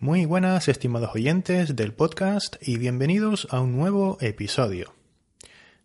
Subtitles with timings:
[0.00, 4.92] Muy buenas, estimados oyentes del podcast y bienvenidos a un nuevo episodio.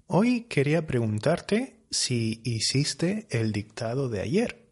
[0.07, 4.65] Hoy quería preguntarte si hiciste el dictado de ayer.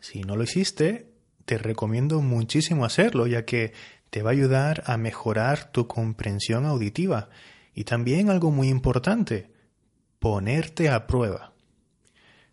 [0.00, 1.10] Si no lo hiciste,
[1.44, 3.74] te recomiendo muchísimo hacerlo, ya que
[4.08, 7.28] te va a ayudar a mejorar tu comprensión auditiva
[7.74, 9.50] y también algo muy importante,
[10.20, 11.52] ponerte a prueba.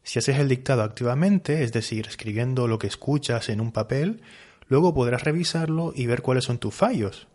[0.04, 4.22] Si haces el dictado activamente, es decir, escribiendo lo que escuchas en un papel,
[4.68, 7.28] Luego podrás revisarlo y ver cuáles son tus fallos.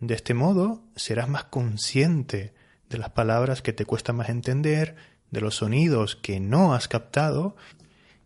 [0.00, 2.54] De este modo serás más consciente
[2.88, 4.96] de las palabras que te cuesta más entender,
[5.30, 7.56] de los sonidos que no has captado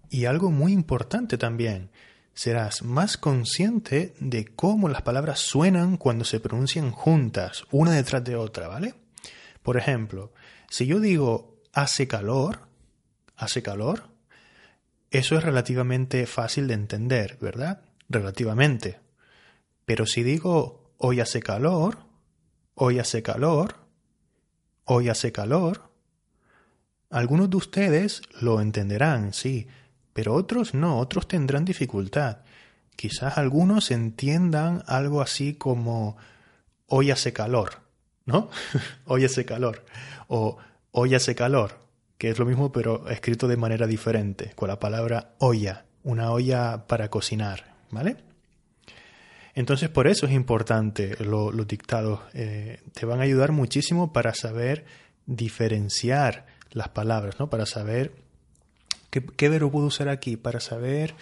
[0.08, 1.90] y algo muy importante también,
[2.34, 8.36] serás más consciente de cómo las palabras suenan cuando se pronuncian juntas, una detrás de
[8.36, 8.94] otra, ¿vale?
[9.62, 10.32] Por ejemplo,
[10.68, 12.68] si yo digo hace calor,
[13.36, 14.08] hace calor,
[15.10, 17.82] eso es relativamente fácil de entender, ¿verdad?
[18.14, 19.00] Relativamente.
[19.84, 21.98] Pero si digo hoy hace calor,
[22.74, 23.76] hoy hace calor,
[24.84, 25.90] hoy hace calor,
[27.10, 29.68] algunos de ustedes lo entenderán, sí,
[30.12, 32.38] pero otros no, otros tendrán dificultad.
[32.96, 36.16] Quizás algunos entiendan algo así como
[36.86, 37.82] hoy hace calor,
[38.24, 38.50] ¿no?
[39.04, 39.84] hoy hace calor.
[40.28, 40.56] O
[40.92, 41.78] hoy hace calor,
[42.18, 46.86] que es lo mismo pero escrito de manera diferente, con la palabra olla, una olla
[46.86, 48.16] para cocinar, ¿Vale?
[49.54, 52.20] Entonces, por eso es importante los dictados.
[52.32, 54.84] Eh, te van a ayudar muchísimo para saber
[55.26, 57.48] diferenciar las palabras, ¿no?
[57.48, 58.12] Para saber
[59.10, 61.14] qué, verbo puedo usar aquí, para saber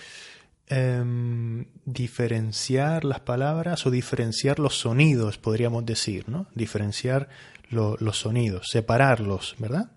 [0.68, 6.46] em, diferenciar las palabras o diferenciar los sonidos, podríamos decir, ¿no?
[6.54, 7.28] Diferenciar
[7.68, 9.90] los sonidos, separarlos, ¿verdad?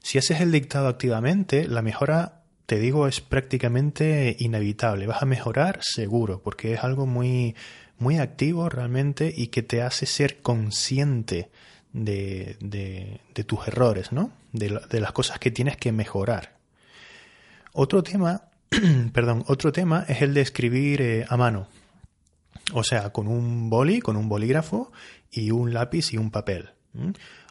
[0.00, 5.06] Si haces el dictado activamente, la mejora te digo, es prácticamente inevitable.
[5.06, 7.54] Vas a mejorar seguro, porque es algo muy,
[7.98, 11.50] muy activo realmente y que te hace ser consciente
[11.92, 14.32] de, de, tus errores, ¿no?
[14.52, 16.56] De, de, las cosas que tienes que mejorar.
[17.72, 18.48] Otro tema,
[19.12, 21.68] perdón, otro tema es el de escribir eh, a mano.
[22.72, 24.90] O sea, con un boli, con un bolígrafo
[25.30, 26.70] y un lápiz y un papel.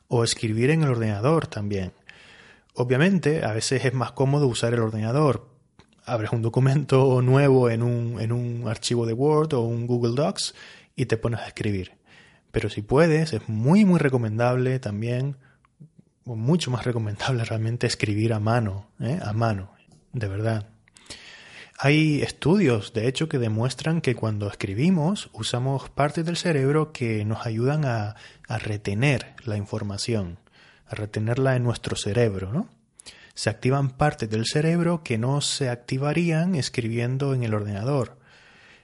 [0.07, 1.91] O escribir en el ordenador también.
[2.75, 5.47] Obviamente, a veces es más cómodo usar el ordenador.
[6.05, 10.55] Abres un documento nuevo en un, en un archivo de Word o un Google Docs
[10.95, 11.93] y te pones a escribir.
[12.51, 15.37] Pero si puedes, es muy, muy recomendable también,
[16.25, 19.19] o mucho más recomendable realmente, escribir a mano, ¿eh?
[19.21, 19.71] a mano,
[20.11, 20.69] de verdad.
[21.77, 27.45] Hay estudios, de hecho, que demuestran que cuando escribimos usamos partes del cerebro que nos
[27.45, 28.15] ayudan a,
[28.47, 30.37] a retener la información
[30.95, 32.67] retenerla en nuestro cerebro, ¿no?
[33.33, 38.17] Se activan partes del cerebro que no se activarían escribiendo en el ordenador.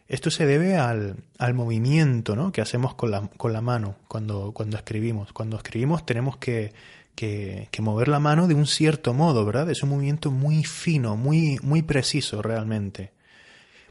[0.08, 2.52] Esto se debe al, al movimiento ¿no?
[2.52, 5.32] que hacemos con la, con la mano cuando, cuando escribimos.
[5.34, 6.74] Cuando escribimos tenemos que,
[7.14, 9.70] que, que, mover la mano de un cierto modo, ¿verdad?
[9.70, 13.12] Es un movimiento muy fino, muy, muy preciso realmente.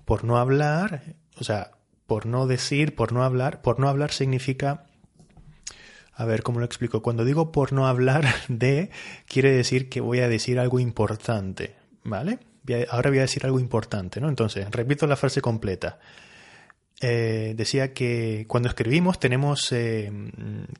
[0.04, 1.70] Por no hablar, o sea,
[2.08, 4.87] por no decir, por no hablar, por no hablar significa
[6.18, 7.00] a ver, ¿cómo lo explico?
[7.00, 8.90] Cuando digo por no hablar de,
[9.26, 12.40] quiere decir que voy a decir algo importante, ¿vale?
[12.90, 14.28] Ahora voy a decir algo importante, ¿no?
[14.28, 16.00] Entonces, repito la frase completa.
[17.00, 20.10] Eh, decía que cuando escribimos tenemos eh,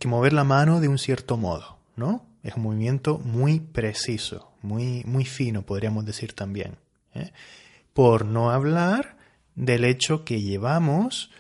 [0.01, 2.27] que mover la mano de un cierto modo, ¿no?
[2.43, 6.79] Es un movimiento muy preciso, muy, muy fino, podríamos decir también.
[7.15, 7.31] ¿eh?
[7.95, 9.17] Por no hablar
[9.55, 11.31] del hecho que llevamos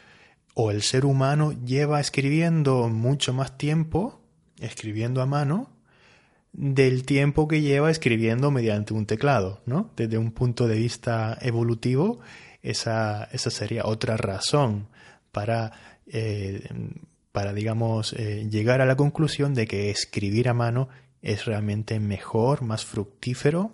[0.60, 4.20] o el ser humano lleva escribiendo mucho más tiempo,
[4.58, 5.70] escribiendo a mano,
[6.52, 9.92] del tiempo que lleva escribiendo mediante un teclado, ¿no?
[9.94, 12.18] Desde un punto de vista evolutivo,
[12.60, 14.88] esa, esa sería otra razón
[15.30, 16.68] para, eh,
[17.30, 20.88] para digamos, eh, llegar a la conclusión de que escribir a mano
[21.22, 23.70] es realmente mejor, más fructífero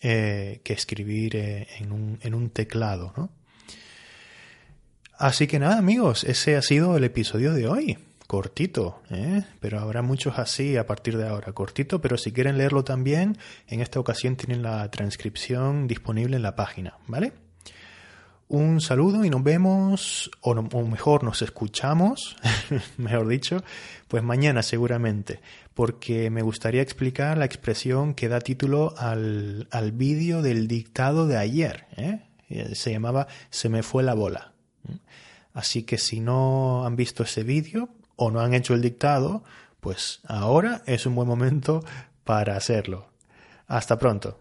[0.00, 3.37] eh, que escribir en un, en un teclado, ¿no?
[5.18, 7.98] Así que nada, amigos, ese ha sido el episodio de hoy.
[8.28, 9.42] Cortito, ¿eh?
[9.58, 11.52] pero habrá muchos así a partir de ahora.
[11.52, 16.54] Cortito, pero si quieren leerlo también, en esta ocasión tienen la transcripción disponible en la
[16.54, 17.32] página, ¿vale?
[18.46, 22.36] Un saludo y nos vemos, o, mejor nos escuchamos,
[22.96, 23.64] mejor dicho,
[24.06, 25.40] pues mañana seguramente,
[25.74, 31.38] porque me gustaría explicar la expresión que da título al, al vídeo del dictado de
[31.38, 31.86] ayer.
[31.96, 32.20] ¿eh?
[32.74, 34.52] Se llamaba Se me fue la bola.
[35.54, 39.42] Así que si no han visto ese vídeo o no han hecho el dictado,
[39.80, 41.84] pues ahora es un buen momento
[42.24, 43.08] para hacerlo.
[43.66, 44.40] Hasta pronto.